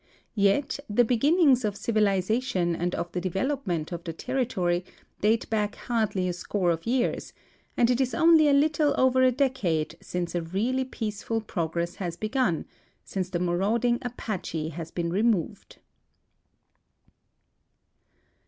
[0.33, 4.83] Yet the l>e ginnings of civilization and of the development of W^e territory
[5.21, 7.33] date back hardly a score of years,
[7.77, 12.17] and it is only a little «)ver a decade since a really peaceful progress has
[12.17, 12.65] begun—
[13.03, 15.77] since the marauding Apache has been removed